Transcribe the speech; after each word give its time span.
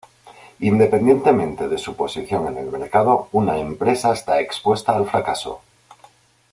Independientemente 0.61 1.67
de 1.69 1.77
su 1.77 1.95
posición 1.95 2.47
en 2.47 2.57
el 2.57 2.71
mercado, 2.71 3.27
una 3.33 3.59
empresa 3.59 4.11
está 4.13 4.39
expuesta 4.41 4.95
al 4.95 5.07
fracaso. 5.07 5.61